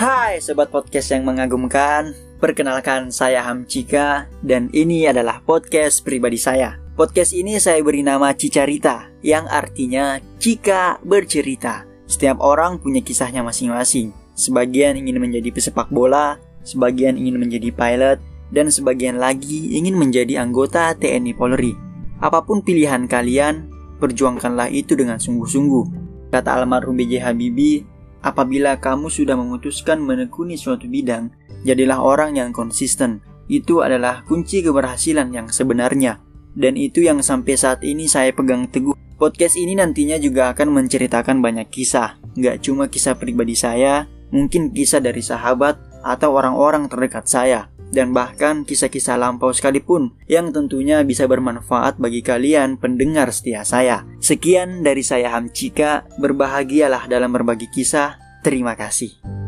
[0.00, 2.16] Hai sobat podcast yang mengagumkan.
[2.40, 6.80] Perkenalkan saya Hamcika Dan ini adalah podcast pribadi saya.
[6.96, 11.84] Podcast ini saya beri nama Cicarita Yang artinya Cika bercerita.
[12.08, 14.16] Setiap orang punya kisahnya masing-masing.
[14.32, 20.96] Sebagian ingin menjadi pesepak bola Sebagian ingin menjadi pilot Dan sebagian lagi ingin menjadi anggota
[20.96, 21.76] TNI Polri.
[22.24, 23.68] Apa pun pilihan kalian
[24.00, 25.84] Perjuangkanlah itu dengan sungguh-sungguh.
[26.32, 27.20] Kata almarhum B.J.
[27.20, 31.32] Habibie Apabila kamu sudah memutuskan menekuni suatu bidang,
[31.64, 33.24] jadilah orang yang konsisten.
[33.50, 36.22] Itu adalah kunci keberhasilan yang sebenarnya.
[36.52, 38.94] Dan itu yang sampai saat ini saya pegang teguh.
[39.16, 42.20] Podcast ini nantinya juga akan menceritakan banyak kisah.
[42.36, 48.62] Gak cuma kisah pribadi saya, mungkin kisah dari sahabat atau orang-orang terdekat saya dan bahkan
[48.62, 54.06] kisah-kisah lampau sekalipun yang tentunya bisa bermanfaat bagi kalian pendengar setia saya.
[54.22, 58.18] Sekian dari saya Hamcika, berbahagialah dalam berbagi kisah.
[58.40, 59.39] Terima kasih.